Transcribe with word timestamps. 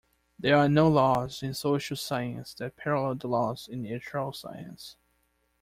There 0.39 0.57
are 0.57 0.67
no 0.67 0.87
laws 0.87 1.43
in 1.43 1.53
social 1.53 1.95
science 1.95 2.55
that 2.55 2.75
parallel 2.75 3.13
the 3.13 3.27
laws 3.27 3.67
in 3.71 3.83
natural 3.83 4.33
science. 4.33 4.95